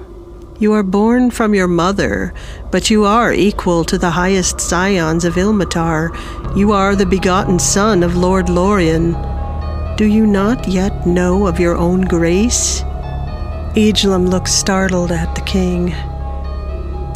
You 0.59 0.73
are 0.73 0.83
born 0.83 1.31
from 1.31 1.55
your 1.55 1.69
mother, 1.69 2.35
but 2.73 2.91
you 2.91 3.05
are 3.05 3.33
equal 3.33 3.85
to 3.85 3.97
the 3.97 4.11
highest 4.11 4.61
scions 4.61 5.25
of 5.25 5.35
Ilmatar. 5.35 6.11
You 6.57 6.73
are 6.73 6.97
the 6.97 7.07
begotten 7.07 7.61
son 7.61 8.03
of 8.03 8.17
Lord 8.17 8.49
Lorien. 8.49 9.15
Do 9.97 10.07
you 10.07 10.27
not 10.27 10.67
yet 10.67 11.07
know 11.07 11.47
of 11.47 11.61
your 11.61 11.77
own 11.77 12.01
grace? 12.01 12.83
Agelam 13.77 14.27
looked 14.27 14.49
startled 14.49 15.13
at 15.13 15.35
the 15.35 15.43
king. 15.43 15.93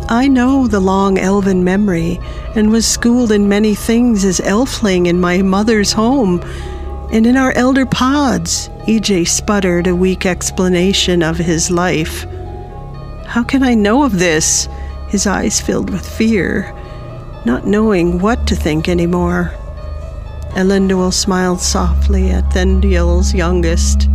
I 0.08 0.28
know 0.28 0.68
the 0.68 0.78
long 0.78 1.18
elven 1.18 1.64
memory 1.64 2.20
and 2.54 2.70
was 2.70 2.86
schooled 2.86 3.32
in 3.32 3.48
many 3.48 3.74
things 3.74 4.24
as 4.24 4.40
elfling 4.40 5.06
in 5.06 5.18
my 5.18 5.40
mother's 5.40 5.92
home 5.92 6.40
and 7.10 7.26
in 7.26 7.36
our 7.36 7.52
elder 7.52 7.86
pods. 7.86 8.68
EJ 8.86 9.26
sputtered 9.26 9.86
a 9.86 9.96
weak 9.96 10.26
explanation 10.26 11.22
of 11.22 11.38
his 11.38 11.70
life. 11.70 12.24
How 13.24 13.42
can 13.42 13.62
I 13.62 13.74
know 13.74 14.04
of 14.04 14.18
this? 14.18 14.68
His 15.08 15.26
eyes 15.26 15.62
filled 15.62 15.88
with 15.88 16.06
fear, 16.06 16.74
not 17.46 17.66
knowing 17.66 18.18
what 18.18 18.46
to 18.48 18.54
think 18.54 18.86
anymore. 18.86 19.54
Elendil 20.56 21.12
smiled 21.12 21.60
softly 21.60 22.30
at 22.30 22.50
Thendiel's 22.50 23.34
youngest. 23.34 24.08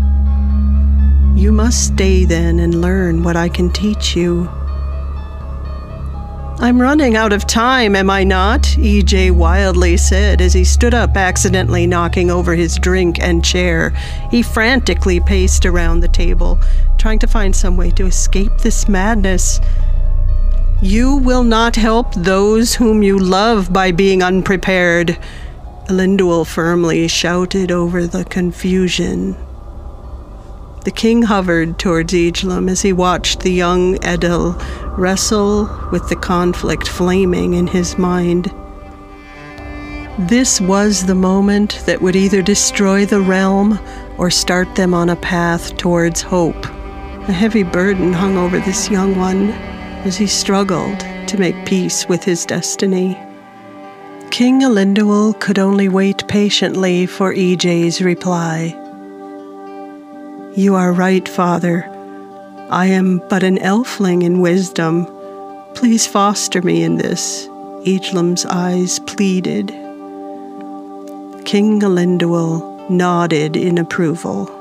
You 1.36 1.51
must 1.51 1.93
stay 1.93 2.25
then 2.25 2.58
and 2.58 2.82
learn 2.82 3.21
what 3.21 3.36
I 3.36 3.47
can 3.47 3.69
teach 3.69 4.15
you. 4.15 4.49
I'm 6.58 6.82
running 6.82 7.15
out 7.15 7.32
of 7.32 7.45
time, 7.45 7.95
am 7.95 8.10
I 8.10 8.23
not? 8.23 8.63
EJ 8.63 9.32
wildly 9.32 9.97
said 9.97 10.41
as 10.41 10.54
he 10.54 10.63
stood 10.63 10.95
up, 10.95 11.15
accidentally 11.15 11.86
knocking 11.86 12.32
over 12.32 12.56
his 12.56 12.77
drink 12.77 13.19
and 13.19 13.45
chair. 13.45 13.91
He 14.32 14.41
frantically 14.41 15.19
paced 15.19 15.67
around 15.67 15.99
the 15.99 16.08
table, 16.08 16.60
trying 16.97 17.19
to 17.19 17.27
find 17.27 17.56
some 17.56 17.77
way 17.77 17.91
to 17.91 18.08
escape 18.08 18.58
this 18.60 18.89
madness. 18.89 19.60
You 20.82 21.17
will 21.17 21.43
not 21.43 21.75
help 21.75 22.15
those 22.15 22.73
whom 22.73 23.04
you 23.04 23.19
love 23.19 23.71
by 23.71 23.91
being 23.91 24.23
unprepared, 24.23 25.19
Elendil 25.91 26.47
firmly 26.47 27.06
shouted 27.10 27.69
over 27.69 28.08
the 28.08 28.23
confusion. 28.23 29.36
The 30.86 30.91
king 30.91 31.23
hovered 31.23 31.77
towards 31.77 32.13
Ijlum 32.13 32.71
as 32.71 32.82
he 32.82 32.93
watched 32.93 33.41
the 33.41 33.51
young 33.51 33.97
Edil 33.97 34.56
wrestle 34.97 35.69
with 35.91 36.08
the 36.08 36.15
conflict 36.15 36.88
flaming 36.88 37.56
in 37.56 37.67
his 37.67 37.97
mind. 37.97 38.54
This 40.17 40.62
was 40.62 41.06
the 41.06 41.13
moment 41.13 41.84
that 41.86 42.01
would 42.01 42.15
either 42.15 42.41
destroy 42.41 43.06
the 43.06 43.19
realm 43.19 43.77
or 44.17 44.30
start 44.30 44.73
them 44.75 44.93
on 44.93 45.10
a 45.10 45.17
path 45.17 45.75
towards 45.75 46.21
hope. 46.21 46.65
A 47.27 47.34
heavy 47.34 47.63
burden 47.63 48.13
hung 48.13 48.38
over 48.38 48.60
this 48.60 48.89
young 48.89 49.17
one 49.17 49.49
as 50.08 50.15
he 50.15 50.25
struggled 50.25 51.01
to 51.27 51.38
make 51.38 51.65
peace 51.65 52.08
with 52.08 52.23
his 52.23 52.45
destiny. 52.45 53.17
King 54.32 54.62
Elendil 54.62 55.38
could 55.41 55.60
only 55.60 55.89
wait 55.89 56.26
patiently 56.30 57.06
for 57.06 57.34
EJ's 57.34 58.02
reply. 58.02 58.67
You 60.56 60.74
are 60.76 60.94
right, 60.94 61.28
Father. 61.28 61.84
I 62.70 62.86
am 62.86 63.22
but 63.30 63.44
an 63.44 63.58
elfling 63.58 64.24
in 64.24 64.39
wisdom. 64.39 65.06
Please 65.76 66.08
foster 66.08 66.62
me 66.62 66.82
in 66.82 66.96
this, 66.96 67.46
Ijlum's 67.86 68.46
eyes 68.46 69.00
pleaded. 69.00 69.67
King 71.44 71.82
Elendil 71.82 72.89
nodded 72.89 73.58
in 73.58 73.78
approval. 73.78 74.61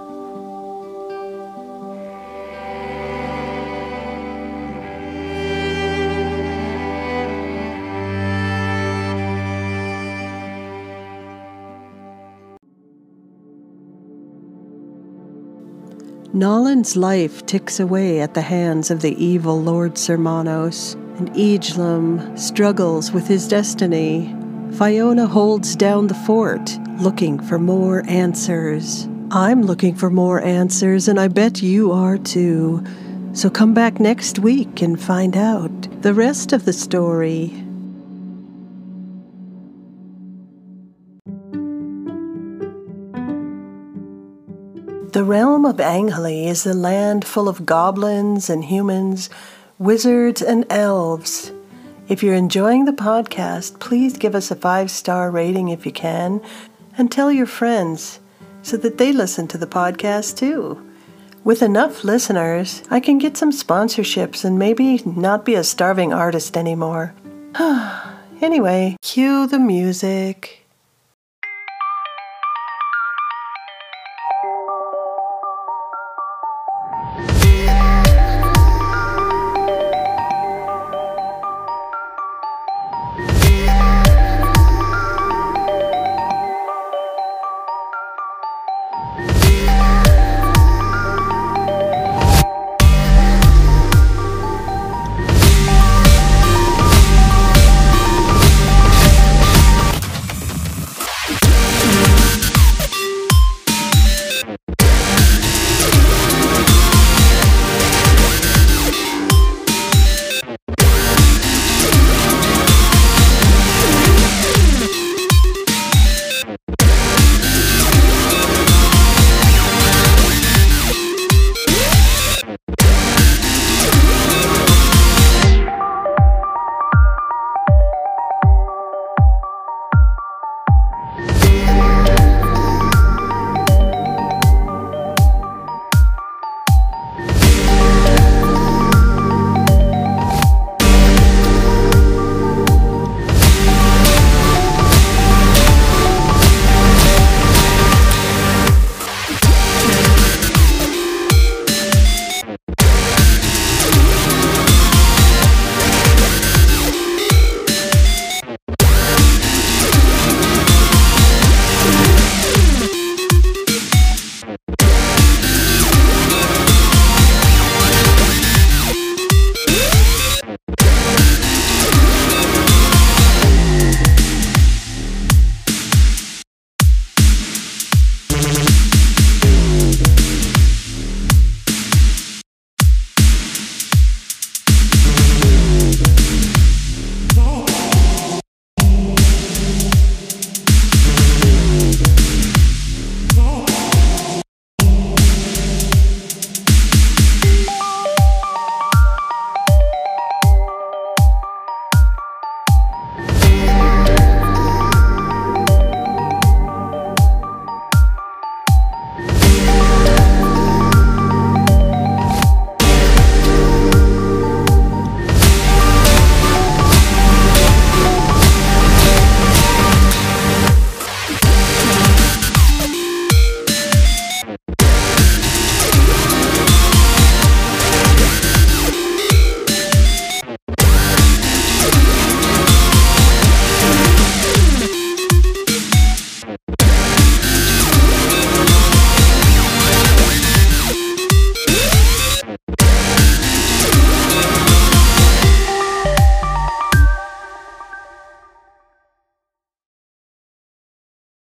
Nolan's 16.32 16.96
life 16.96 17.44
ticks 17.46 17.80
away 17.80 18.20
at 18.20 18.34
the 18.34 18.40
hands 18.40 18.92
of 18.92 19.02
the 19.02 19.20
evil 19.22 19.60
Lord 19.60 19.98
Sermanos, 19.98 20.94
and 21.18 21.28
Ijlum 21.32 22.38
struggles 22.38 23.10
with 23.10 23.26
his 23.26 23.48
destiny. 23.48 24.32
Fiona 24.78 25.26
holds 25.26 25.74
down 25.74 26.06
the 26.06 26.14
fort, 26.14 26.78
looking 27.00 27.40
for 27.40 27.58
more 27.58 28.04
answers. 28.06 29.08
I'm 29.32 29.62
looking 29.62 29.96
for 29.96 30.08
more 30.08 30.40
answers, 30.40 31.08
and 31.08 31.18
I 31.18 31.26
bet 31.26 31.62
you 31.62 31.90
are 31.90 32.16
too. 32.16 32.84
So 33.32 33.50
come 33.50 33.74
back 33.74 33.98
next 33.98 34.38
week 34.38 34.82
and 34.82 35.02
find 35.02 35.36
out 35.36 36.02
the 36.02 36.14
rest 36.14 36.52
of 36.52 36.64
the 36.64 36.72
story. 36.72 37.59
The 45.12 45.24
realm 45.24 45.64
of 45.66 45.80
Angeli 45.80 46.46
is 46.46 46.64
a 46.64 46.72
land 46.72 47.24
full 47.24 47.48
of 47.48 47.66
goblins 47.66 48.48
and 48.48 48.64
humans, 48.64 49.28
wizards 49.76 50.40
and 50.40 50.64
elves. 50.70 51.50
If 52.08 52.22
you're 52.22 52.36
enjoying 52.36 52.84
the 52.84 52.92
podcast, 52.92 53.80
please 53.80 54.16
give 54.16 54.36
us 54.36 54.52
a 54.52 54.54
five 54.54 54.88
star 54.88 55.32
rating 55.32 55.68
if 55.68 55.84
you 55.84 55.90
can, 55.90 56.40
and 56.96 57.10
tell 57.10 57.32
your 57.32 57.46
friends 57.46 58.20
so 58.62 58.76
that 58.76 58.98
they 58.98 59.12
listen 59.12 59.48
to 59.48 59.58
the 59.58 59.66
podcast 59.66 60.36
too. 60.36 60.80
With 61.42 61.60
enough 61.60 62.04
listeners, 62.04 62.84
I 62.88 63.00
can 63.00 63.18
get 63.18 63.36
some 63.36 63.50
sponsorships 63.50 64.44
and 64.44 64.60
maybe 64.60 65.02
not 65.04 65.44
be 65.44 65.56
a 65.56 65.64
starving 65.64 66.12
artist 66.12 66.56
anymore. 66.56 67.16
anyway, 68.40 68.96
cue 69.02 69.48
the 69.48 69.58
music. 69.58 70.59